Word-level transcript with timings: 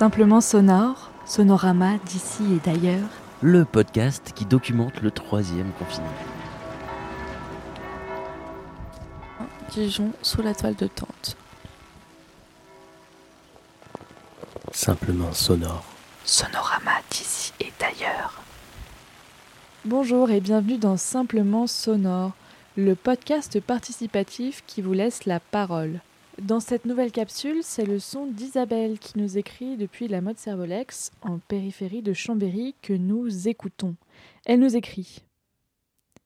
Simplement 0.00 0.40
sonore, 0.40 1.10
sonorama 1.26 1.98
d'ici 2.06 2.42
et 2.54 2.70
d'ailleurs. 2.70 3.10
Le 3.42 3.66
podcast 3.66 4.32
qui 4.34 4.46
documente 4.46 5.02
le 5.02 5.10
troisième 5.10 5.70
confinement. 5.72 6.08
Dijon 9.72 10.10
sous 10.22 10.40
la 10.40 10.54
toile 10.54 10.76
de 10.76 10.86
tente. 10.86 11.36
Simplement 14.72 15.34
sonore. 15.34 15.84
Sonorama 16.24 16.92
d'ici 17.10 17.52
et 17.60 17.70
d'ailleurs. 17.78 18.40
Bonjour 19.84 20.30
et 20.30 20.40
bienvenue 20.40 20.78
dans 20.78 20.96
Simplement 20.96 21.66
sonore, 21.66 22.32
le 22.74 22.94
podcast 22.94 23.60
participatif 23.60 24.64
qui 24.66 24.80
vous 24.80 24.94
laisse 24.94 25.26
la 25.26 25.40
parole. 25.40 26.00
Dans 26.40 26.58
cette 26.58 26.86
nouvelle 26.86 27.12
capsule, 27.12 27.58
c'est 27.62 27.84
le 27.84 27.98
son 27.98 28.24
d'Isabelle 28.26 28.98
qui 28.98 29.18
nous 29.18 29.36
écrit 29.36 29.76
depuis 29.76 30.08
la 30.08 30.22
mode 30.22 30.38
Servolex, 30.38 31.10
en 31.20 31.38
périphérie 31.38 32.00
de 32.00 32.14
Chambéry, 32.14 32.74
que 32.80 32.94
nous 32.94 33.46
écoutons. 33.46 33.94
Elle 34.46 34.60
nous 34.60 34.74
écrit 34.74 35.18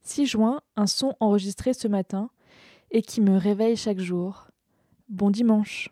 6 0.03 0.27
juin, 0.27 0.61
un 0.77 0.87
son 0.87 1.17
enregistré 1.19 1.75
ce 1.75 1.89
matin 1.89 2.31
et 2.93 3.03
qui 3.03 3.21
me 3.21 3.37
réveille 3.37 3.77
chaque 3.77 3.99
jour. 3.99 4.47
Bon 5.09 5.31
dimanche. 5.31 5.91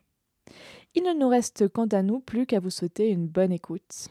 Il 0.94 1.02
ne 1.02 1.18
nous 1.18 1.28
reste 1.28 1.66
quant 1.68 1.86
à 1.86 2.02
nous 2.02 2.20
plus 2.20 2.46
qu'à 2.46 2.60
vous 2.60 2.70
souhaiter 2.70 3.08
une 3.08 3.26
bonne 3.26 3.50
écoute. 3.50 4.08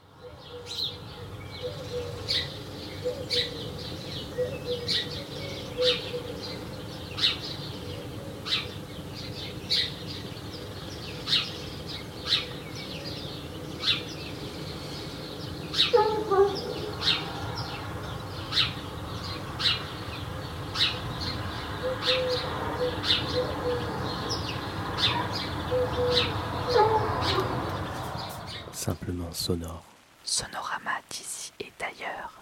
Simplement 28.72 29.32
sonore. 29.32 29.84
Sonorama 30.24 30.92
d'ici 31.10 31.52
et 31.60 31.72
d'ailleurs. 31.80 32.42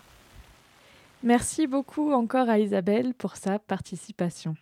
Merci 1.22 1.68
beaucoup 1.68 2.14
encore 2.14 2.50
à 2.50 2.60
Isabelle 2.60 3.14
pour 3.14 3.36
sa 3.36 3.60
participation. 3.60 4.56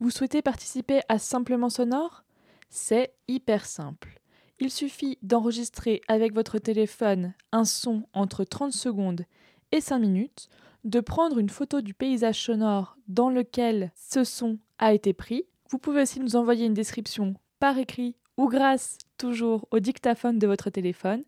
Vous 0.00 0.10
souhaitez 0.10 0.42
participer 0.42 1.00
à 1.08 1.18
Simplement 1.18 1.70
Sonore? 1.70 2.24
C'est 2.70 3.14
hyper 3.28 3.66
simple. 3.66 4.20
Il 4.58 4.70
suffit 4.70 5.18
d'enregistrer 5.22 6.00
avec 6.08 6.32
votre 6.32 6.58
téléphone 6.58 7.34
un 7.52 7.64
son 7.64 8.08
entre 8.14 8.44
30 8.44 8.72
secondes 8.72 9.24
et 9.72 9.82
5 9.82 9.98
minutes, 9.98 10.48
de 10.86 11.00
prendre 11.00 11.38
une 11.38 11.50
photo 11.50 11.82
du 11.82 11.92
paysage 11.92 12.40
sonore 12.40 12.96
dans 13.08 13.28
lequel 13.28 13.92
ce 13.94 14.24
son 14.24 14.58
a 14.78 14.94
été 14.94 15.12
pris. 15.12 15.44
Vous 15.70 15.76
pouvez 15.78 16.00
aussi 16.02 16.20
nous 16.20 16.36
envoyer 16.36 16.64
une 16.64 16.74
description 16.74 17.34
par 17.58 17.76
écrit 17.76 18.14
ou 18.36 18.48
grâce 18.48 18.98
toujours 19.18 19.66
au 19.72 19.80
dictaphone 19.80 20.38
de 20.38 20.46
votre 20.46 20.70
téléphone. 20.70 21.24